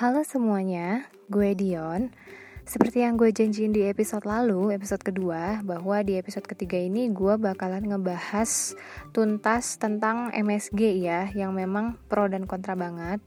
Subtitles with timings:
[0.00, 2.08] Halo semuanya, gue Dion.
[2.64, 7.36] Seperti yang gue janjiin di episode lalu, episode kedua, bahwa di episode ketiga ini gue
[7.36, 8.80] bakalan ngebahas
[9.12, 13.20] tuntas tentang MSG ya, yang memang pro dan kontra banget.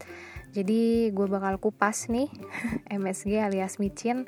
[0.49, 2.33] Jadi gue bakal kupas nih
[2.89, 4.25] MSG alias micin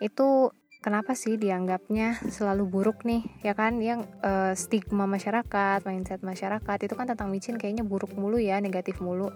[0.00, 0.48] itu
[0.82, 3.78] kenapa sih dianggapnya selalu buruk nih ya kan?
[3.78, 8.98] Yang uh, stigma masyarakat mindset masyarakat itu kan tentang micin kayaknya buruk mulu ya negatif
[8.98, 9.30] mulu.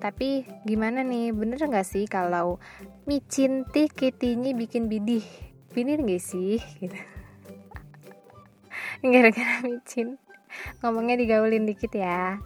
[0.00, 2.56] Tapi gimana nih bener nggak sih kalau
[3.04, 5.22] micin tih kitinya bikin bidih?
[5.76, 6.56] Bener nggak sih?
[6.80, 6.96] Gitu.
[9.12, 10.16] Gara-gara micin.
[10.80, 12.40] Ngomongnya digaulin dikit ya.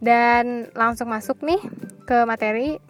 [0.00, 1.60] Dan langsung masuk nih
[2.08, 2.80] ke materi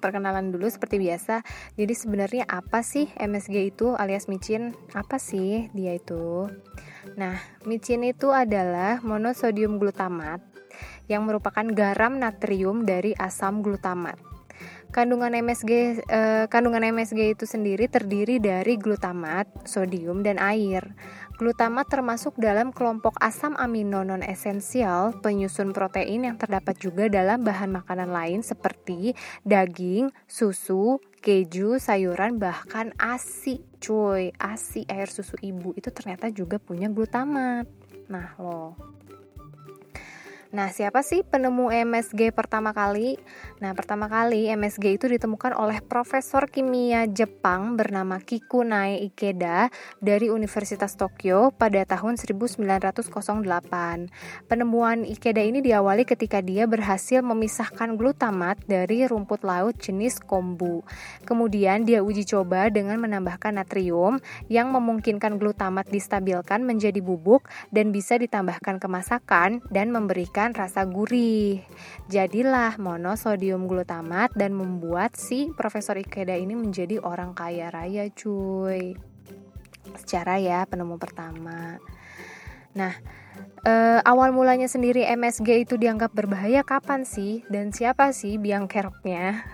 [0.00, 1.44] perkenalan dulu seperti biasa.
[1.76, 4.72] Jadi sebenarnya apa sih MSG itu alias micin?
[4.96, 6.48] Apa sih dia itu?
[7.20, 7.36] Nah,
[7.68, 10.40] micin itu adalah monosodium glutamat
[11.06, 14.16] yang merupakan garam natrium dari asam glutamat.
[14.90, 20.82] Kandungan MSG eh, kandungan MSG itu sendiri terdiri dari glutamat, sodium dan air.
[21.40, 27.80] Glutamat termasuk dalam kelompok asam amino non esensial penyusun protein yang terdapat juga dalam bahan
[27.80, 33.64] makanan lain seperti daging, susu, keju, sayuran, bahkan ASI.
[33.80, 37.64] Cuy, ASI air susu ibu itu ternyata juga punya glutamat.
[38.12, 38.76] Nah, loh.
[40.50, 43.14] Nah, siapa sih penemu MSG pertama kali?
[43.62, 49.70] Nah, pertama kali MSG itu ditemukan oleh profesor kimia Jepang bernama Kikunae Ikeda
[50.02, 52.66] dari Universitas Tokyo pada tahun 1908.
[54.50, 60.82] Penemuan Ikeda ini diawali ketika dia berhasil memisahkan glutamat dari rumput laut jenis kombu.
[61.30, 64.18] Kemudian dia uji coba dengan menambahkan natrium
[64.50, 70.88] yang memungkinkan glutamat distabilkan menjadi bubuk dan bisa ditambahkan ke masakan dan memberikan memberikan rasa
[70.88, 71.60] gurih.
[72.08, 78.96] Jadilah monosodium glutamat dan membuat si Profesor Ikeda ini menjadi orang kaya raya cuy.
[80.00, 81.76] Secara ya penemu pertama.
[82.72, 82.96] Nah,
[83.68, 87.44] e, awal mulanya sendiri MSG itu dianggap berbahaya kapan sih?
[87.52, 89.44] Dan siapa sih biang keroknya?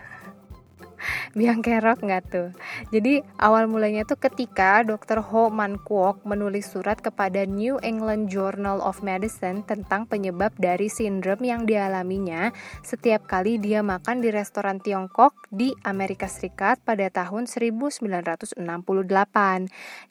[1.39, 2.49] biang kerok nggak tuh
[2.91, 5.23] jadi awal mulanya tuh ketika Dr.
[5.33, 11.41] Ho Man Kwok menulis surat kepada New England Journal of Medicine tentang penyebab dari sindrom
[11.43, 12.51] yang dialaminya
[12.83, 18.59] setiap kali dia makan di restoran Tiongkok di Amerika Serikat pada tahun 1968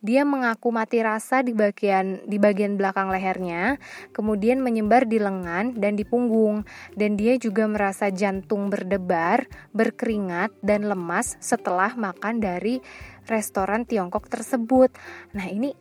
[0.02, 3.78] dia mengaku mati rasa di bagian di bagian belakang lehernya
[4.16, 6.64] kemudian menyebar di lengan dan di punggung
[6.96, 9.46] dan dia juga merasa jantung berdebar
[9.76, 12.80] berkeringat dan lemas setelah makan dari
[13.26, 14.94] restoran Tiongkok tersebut.
[15.34, 15.74] Nah, ini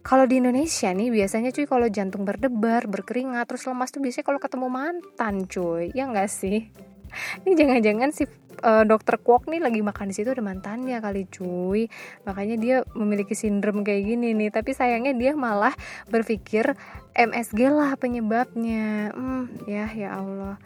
[0.00, 4.40] kalau di Indonesia nih biasanya cuy kalau jantung berdebar, berkeringat, terus lemas tuh biasanya kalau
[4.40, 6.72] ketemu mantan cuy, ya enggak sih?
[7.44, 8.24] Ini jangan-jangan si
[8.62, 11.90] uh, dokter Kwok nih lagi makan di situ ada mantannya kali cuy.
[12.24, 14.50] Makanya dia memiliki sindrom kayak gini nih.
[14.54, 15.74] Tapi sayangnya dia malah
[16.08, 16.76] berpikir
[17.16, 19.10] MSG lah penyebabnya.
[19.14, 20.56] Hmm, ya ya Allah.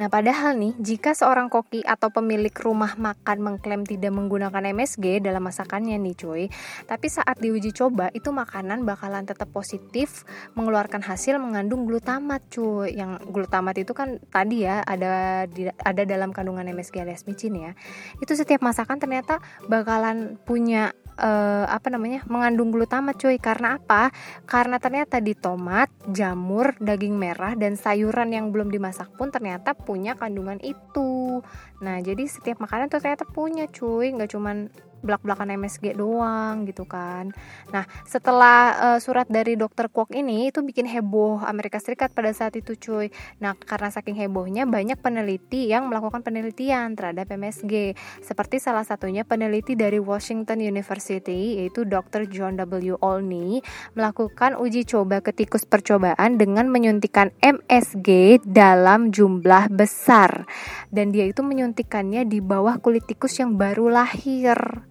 [0.00, 5.44] Nah, padahal nih, jika seorang koki atau pemilik rumah makan mengklaim tidak menggunakan MSG dalam
[5.44, 6.44] masakannya nih cuy,
[6.84, 10.26] tapi saat diuji coba itu makanan bakalan tetap positif
[10.58, 12.96] mengeluarkan hasil mengandung glutamat cuy.
[12.96, 17.72] Yang glutamat itu kan tadi ya ada di, ada dalam kandungan MSG alias micin ya.
[18.18, 23.36] Itu setiap masakan ternyata bakalan punya uh, apa namanya mengandung glutamat cuy.
[23.36, 24.14] Karena apa?
[24.46, 30.14] Karena ternyata di tomat jamur daging merah dan sayuran yang belum dimasak pun ternyata punya
[30.14, 31.42] kandungan itu.
[31.82, 34.14] Nah jadi setiap makanan tuh ternyata punya cuy.
[34.14, 34.70] Nggak cuman
[35.02, 37.30] belak-belakan MSG doang gitu kan.
[37.70, 38.58] Nah, setelah
[38.94, 43.10] uh, surat dari dokter Kwok ini itu bikin heboh Amerika Serikat pada saat itu cuy.
[43.38, 47.94] Nah, karena saking hebohnya banyak peneliti yang melakukan penelitian terhadap MSG.
[48.22, 52.26] Seperti salah satunya peneliti dari Washington University yaitu Dr.
[52.26, 52.98] John W.
[53.00, 53.62] Olney
[53.94, 60.48] melakukan uji coba ke tikus percobaan dengan menyuntikkan MSG dalam jumlah besar.
[60.90, 64.87] Dan dia itu menyuntikannya di bawah kulit tikus yang baru lahir.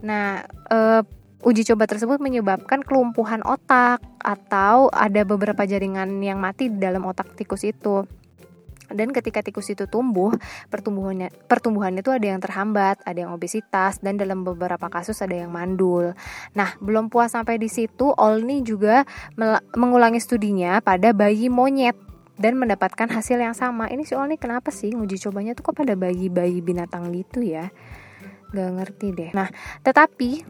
[0.00, 1.02] Nah, uh,
[1.40, 7.32] uji coba tersebut menyebabkan kelumpuhan otak atau ada beberapa jaringan yang mati di dalam otak
[7.36, 8.04] tikus itu.
[8.90, 10.34] Dan ketika tikus itu tumbuh,
[10.66, 15.54] pertumbuhannya pertumbuhannya itu ada yang terhambat, ada yang obesitas dan dalam beberapa kasus ada yang
[15.54, 16.10] mandul.
[16.58, 19.06] Nah, belum puas sampai di situ, Olney juga
[19.78, 21.94] mengulangi studinya pada bayi monyet
[22.34, 23.86] dan mendapatkan hasil yang sama.
[23.86, 27.70] Ini si Olney kenapa sih uji cobanya tuh kok pada bayi-bayi binatang gitu ya?
[28.50, 29.30] Gak ngerti deh.
[29.30, 29.48] Nah,
[29.86, 30.42] tetapi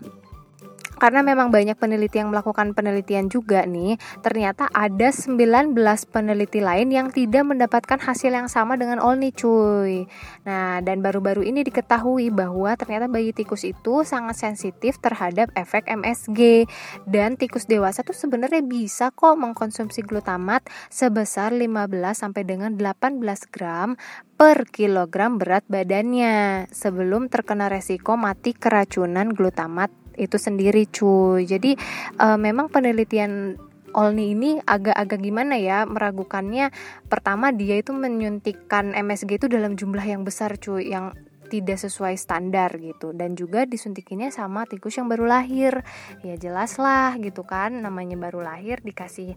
[1.01, 5.73] karena memang banyak peneliti yang melakukan penelitian juga nih, ternyata ada 19
[6.13, 10.05] peneliti lain yang tidak mendapatkan hasil yang sama dengan Olni cuy.
[10.45, 16.69] Nah, dan baru-baru ini diketahui bahwa ternyata bayi tikus itu sangat sensitif terhadap efek MSG
[17.09, 23.97] dan tikus dewasa tuh sebenarnya bisa kok mengkonsumsi glutamat sebesar 15 sampai dengan 18 gram
[24.37, 31.49] per kilogram berat badannya sebelum terkena resiko mati keracunan glutamat itu sendiri cuy.
[31.49, 31.75] Jadi
[32.21, 33.57] uh, memang penelitian
[33.91, 36.71] Olni ini agak-agak gimana ya meragukannya.
[37.11, 41.11] Pertama dia itu menyuntikkan MSG itu dalam jumlah yang besar cuy yang
[41.51, 43.11] tidak sesuai standar gitu.
[43.11, 45.83] Dan juga disuntikinnya sama tikus yang baru lahir.
[46.23, 49.35] Ya jelas lah gitu kan namanya baru lahir dikasih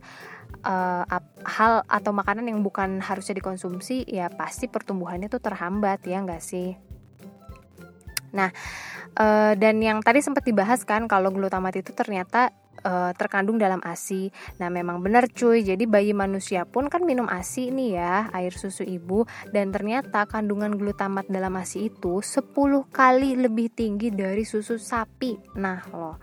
[0.62, 1.03] uh,
[1.44, 6.77] hal atau makanan yang bukan harusnya dikonsumsi ya pasti pertumbuhannya tuh terhambat ya enggak sih
[8.33, 8.50] Nah,
[9.18, 12.51] uh, dan yang tadi sempat dibahas kan kalau glutamat itu ternyata
[12.81, 14.30] uh, terkandung dalam ASI.
[14.59, 15.63] Nah, memang benar cuy.
[15.63, 20.75] Jadi bayi manusia pun kan minum ASI nih ya, air susu ibu dan ternyata kandungan
[20.75, 22.51] glutamat dalam ASI itu 10
[22.91, 25.57] kali lebih tinggi dari susu sapi.
[25.57, 26.18] Nah, loh.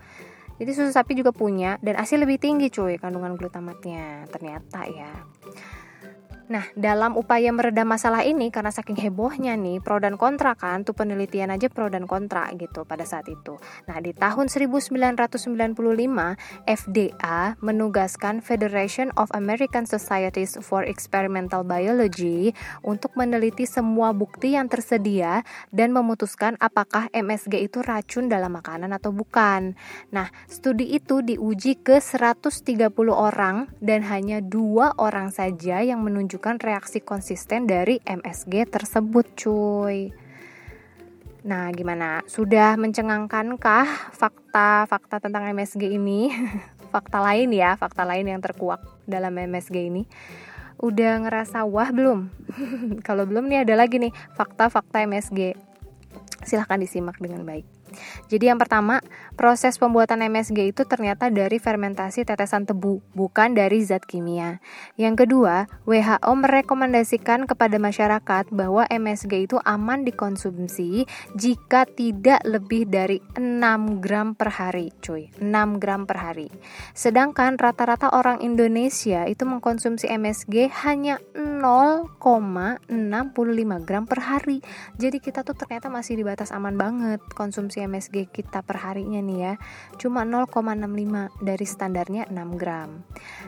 [0.60, 4.28] Jadi susu sapi juga punya dan ASI lebih tinggi cuy kandungan glutamatnya.
[4.28, 5.12] Ternyata ya.
[6.50, 10.98] Nah, dalam upaya meredam masalah ini karena saking hebohnya nih pro dan kontra kan, tuh
[10.98, 13.54] penelitian aja pro dan kontra gitu pada saat itu.
[13.86, 15.38] Nah, di tahun 1995
[16.66, 22.50] FDA menugaskan Federation of American Societies for Experimental Biology
[22.82, 29.14] untuk meneliti semua bukti yang tersedia dan memutuskan apakah MSG itu racun dalam makanan atau
[29.14, 29.78] bukan.
[30.10, 36.72] Nah, studi itu diuji ke 130 orang dan hanya dua orang saja yang menunjukkan menunjukkan
[36.72, 40.08] reaksi konsisten dari MSG tersebut cuy
[41.44, 42.24] Nah gimana?
[42.24, 46.32] Sudah mencengangkankah fakta-fakta tentang MSG ini?
[46.96, 50.08] fakta lain ya, fakta lain yang terkuak dalam MSG ini
[50.80, 52.32] Udah ngerasa wah belum?
[53.06, 55.52] Kalau belum nih ada lagi nih fakta-fakta MSG
[56.40, 57.68] Silahkan disimak dengan baik
[58.30, 59.02] jadi yang pertama,
[59.34, 64.62] proses pembuatan MSG itu ternyata dari fermentasi tetesan tebu, bukan dari zat kimia.
[64.94, 71.04] Yang kedua, WHO merekomendasikan kepada masyarakat bahwa MSG itu aman dikonsumsi
[71.34, 75.32] jika tidak lebih dari 6 gram per hari, cuy.
[75.40, 76.48] 6 gram per hari.
[76.94, 82.86] Sedangkan rata-rata orang Indonesia itu mengkonsumsi MSG hanya 0,65
[83.88, 84.62] gram per hari.
[84.96, 89.38] Jadi kita tuh ternyata masih di batas aman banget konsumsi MSG kita per harinya nih
[89.38, 89.52] ya
[89.96, 93.04] cuma 0,65 dari standarnya 6 gram.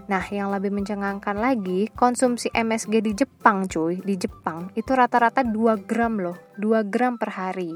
[0.08, 5.88] Nah yang lebih mencengangkan lagi konsumsi MSG di Jepang cuy di Jepang itu rata-rata 2
[5.88, 7.72] gram loh 2 gram per hari.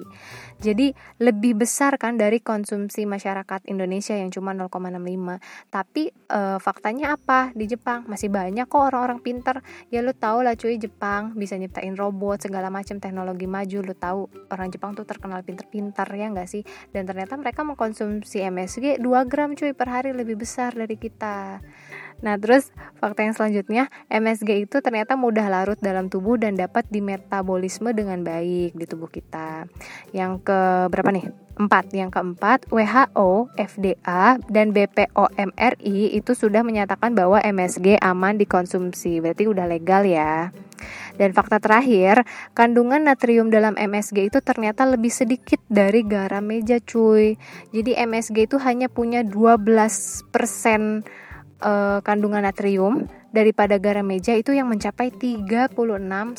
[0.56, 7.53] Jadi lebih besar kan dari konsumsi masyarakat Indonesia yang cuma 0,65 tapi e, faktanya apa
[7.53, 8.08] di Jepang?
[8.08, 9.61] Masih banyak kok orang-orang pinter.
[9.93, 14.20] Ya lu tau lah cuy Jepang bisa nyiptain robot segala macam teknologi maju lu tahu
[14.53, 19.52] orang Jepang tuh terkenal pinter-pinter ya nggak sih dan ternyata mereka mengkonsumsi MSG 2 gram
[19.52, 21.60] cuy per hari lebih besar dari kita
[22.25, 27.93] Nah, terus fakta yang selanjutnya, MSG itu ternyata mudah larut dalam tubuh dan dapat dimetabolisme
[27.93, 29.69] dengan baik di tubuh kita.
[30.16, 31.28] Yang ke berapa nih?
[31.56, 31.93] Empat.
[31.93, 35.50] Yang keempat, WHO, FDA, dan BPOM
[35.84, 39.20] itu sudah menyatakan bahwa MSG aman dikonsumsi.
[39.20, 40.52] Berarti udah legal ya.
[41.17, 47.37] Dan fakta terakhir, kandungan natrium dalam MSG itu ternyata lebih sedikit dari garam meja cuy.
[47.73, 50.29] Jadi MSG itu hanya punya 12%
[51.63, 55.77] uh, kandungan natrium daripada garam meja itu yang mencapai 36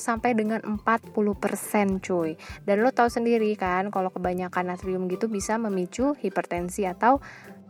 [0.02, 2.34] sampai dengan 40% cuy.
[2.66, 7.22] Dan lo tahu sendiri kan kalau kebanyakan natrium gitu bisa memicu hipertensi atau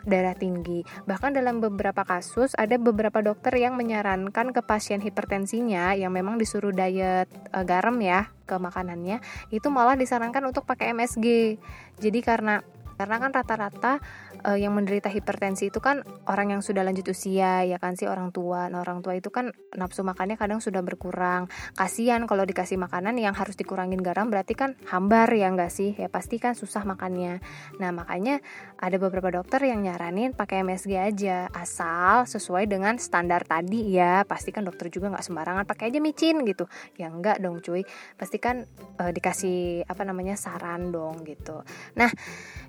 [0.07, 0.87] darah tinggi.
[1.05, 6.71] Bahkan dalam beberapa kasus ada beberapa dokter yang menyarankan ke pasien hipertensinya yang memang disuruh
[6.71, 9.19] diet e, garam ya ke makanannya,
[9.51, 11.59] itu malah disarankan untuk pakai MSG.
[11.99, 12.63] Jadi karena
[12.97, 14.01] karena kan rata-rata
[14.43, 18.29] uh, yang menderita hipertensi itu kan orang yang sudah lanjut usia ya kan sih orang
[18.35, 18.69] tua.
[18.69, 21.49] Nah orang tua itu kan nafsu makannya kadang sudah berkurang.
[21.73, 25.95] Kasihan kalau dikasih makanan yang harus dikurangin garam berarti kan hambar ya enggak sih?
[25.97, 27.41] Ya pasti kan susah makannya.
[27.81, 28.43] Nah makanya
[28.77, 34.27] ada beberapa dokter yang nyaranin pakai MSG aja asal sesuai dengan standar tadi ya.
[34.27, 36.69] Pasti kan dokter juga nggak sembarangan pakai aja micin gitu.
[36.99, 37.85] Ya enggak dong cuy.
[38.19, 38.67] Pasti kan
[39.01, 41.63] uh, dikasih apa namanya saran dong gitu.
[41.95, 42.09] Nah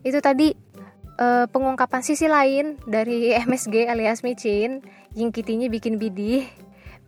[0.06, 0.54] itu tadi
[1.18, 4.80] uh, pengungkapan sisi lain dari MSG alias micin
[5.12, 6.46] yang kitinya bikin bidih.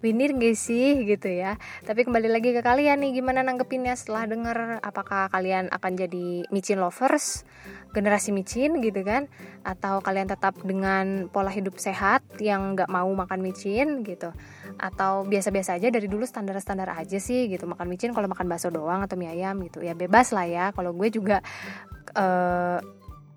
[0.00, 1.60] Winir gak sih gitu ya.
[1.84, 6.80] Tapi kembali lagi ke kalian nih gimana nanggepinnya setelah denger apakah kalian akan jadi micin
[6.80, 7.44] lovers
[7.92, 9.28] generasi micin gitu kan?
[9.60, 14.32] Atau kalian tetap dengan pola hidup sehat yang nggak mau makan micin gitu?
[14.80, 17.68] Atau biasa-biasa aja dari dulu standar-standar aja sih gitu.
[17.68, 19.84] Makan micin kalau makan bakso doang atau mie ayam gitu.
[19.84, 20.72] Ya bebas lah ya.
[20.72, 21.44] Kalau gue juga
[22.16, 22.80] uh,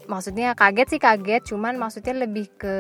[0.08, 2.78] maksudnya kaget sih kaget cuman maksudnya lebih ke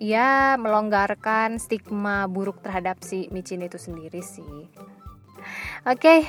[0.00, 4.68] ya melonggarkan stigma buruk terhadap si micin itu sendiri sih.
[5.84, 6.20] Oke okay,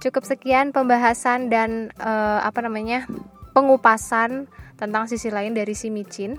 [0.00, 3.04] cukup sekian pembahasan dan uh, apa namanya
[3.52, 6.36] pengupasan tentang sisi lain dari si micin.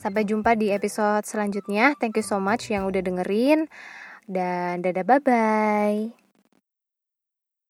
[0.00, 1.94] Sampai jumpa di episode selanjutnya.
[2.00, 3.70] Thank you so much yang udah dengerin.
[4.26, 6.21] Dan dadah bye bye